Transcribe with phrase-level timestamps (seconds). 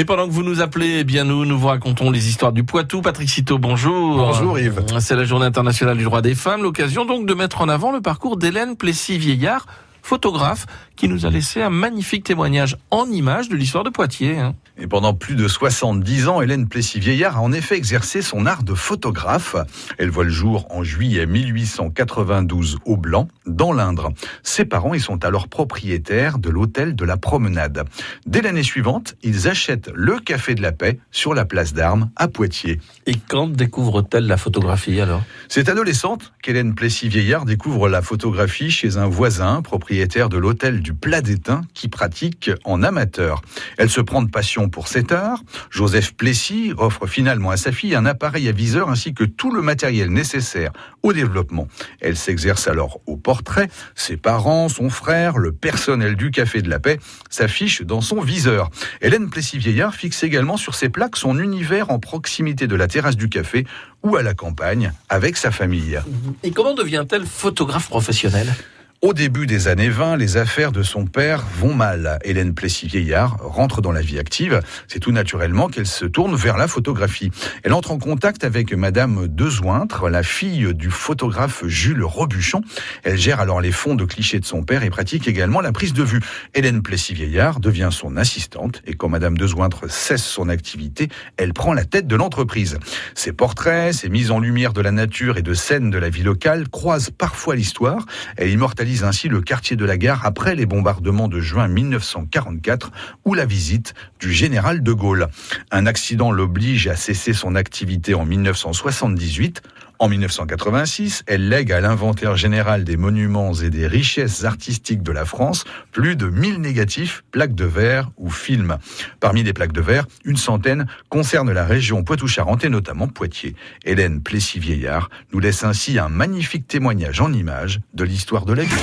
[0.00, 2.62] Et pendant que vous nous appelez, eh bien nous, nous vous racontons les histoires du
[2.62, 3.02] Poitou.
[3.02, 4.16] Patrick Citeau, bonjour.
[4.16, 4.80] Bonjour Yves.
[5.00, 8.00] C'est la journée internationale du droit des femmes, l'occasion donc de mettre en avant le
[8.00, 9.66] parcours d'Hélène Plessis-Vieillard,
[10.08, 10.64] photographe,
[10.96, 14.38] qui nous a laissé un magnifique témoignage en images de l'histoire de Poitiers.
[14.38, 14.54] hein.
[14.80, 18.74] Et pendant plus de 70 ans, Hélène Plessis-Vieillard a en effet exercé son art de
[18.74, 19.54] photographe.
[19.98, 24.12] Elle voit le jour en juillet 1892 au Blanc, dans l'Indre.
[24.42, 27.84] Ses parents y sont alors propriétaires de l'hôtel de la Promenade.
[28.24, 32.28] Dès l'année suivante, ils achètent le Café de la Paix sur la place d'Armes à
[32.28, 32.80] Poitiers.
[33.06, 35.22] Et quand découvre-t-elle la photographie alors?
[35.48, 41.20] C'est adolescente qu'Hélène Plessis-Vieillard découvre la photographie chez un voisin, propriétaire de l'hôtel du Plat
[41.20, 43.42] d'Étain, qui pratique en amateur.
[43.78, 45.42] Elle se prend de passion pour cet art.
[45.70, 49.60] Joseph Plessis offre finalement à sa fille un appareil à viseur ainsi que tout le
[49.60, 50.70] matériel nécessaire
[51.02, 51.66] au développement.
[52.00, 53.68] Elle s'exerce alors au portrait.
[53.96, 58.70] Ses parents, son frère, le personnel du Café de la Paix s'affichent dans son viseur.
[59.00, 63.28] Hélène Plessis-Vieillard fixe également sur ses plaques son univers en proximité de la terrasse du
[63.28, 63.66] café
[64.04, 65.98] ou à la campagne avec sa famille.
[66.44, 68.54] Et comment devient-elle photographe professionnelle?
[69.00, 72.18] Au début des années 20, les affaires de son père vont mal.
[72.24, 74.60] Hélène Plessis-Vieillard rentre dans la vie active.
[74.88, 77.30] C'est tout naturellement qu'elle se tourne vers la photographie.
[77.62, 82.62] Elle entre en contact avec Madame Dezointre, la fille du photographe Jules Robuchon.
[83.04, 85.92] Elle gère alors les fonds de clichés de son père et pratique également la prise
[85.92, 86.20] de vue.
[86.54, 91.84] Hélène Plessis-Vieillard devient son assistante et quand Madame Dezointre cesse son activité, elle prend la
[91.84, 92.80] tête de l'entreprise.
[93.14, 96.24] Ses portraits, ses mises en lumière de la nature et de scènes de la vie
[96.24, 98.04] locale croisent parfois l'histoire.
[98.36, 102.90] Elle immortalise ainsi le quartier de la gare après les bombardements de juin 1944
[103.24, 105.28] ou la visite du général de Gaulle.
[105.70, 109.62] Un accident l'oblige à cesser son activité en 1978.
[110.00, 115.24] En 1986, elle lègue à l'inventaire général des monuments et des richesses artistiques de la
[115.24, 118.78] France plus de 1000 négatifs, plaques de verre ou films.
[119.18, 123.56] Parmi les plaques de verre, une centaine concernent la région Poitou-Charentes et notamment Poitiers.
[123.84, 128.78] Hélène Plessis-Vieillard nous laisse ainsi un magnifique témoignage en images de l'histoire de la ville.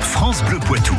[0.00, 0.96] France Bleu Poitou.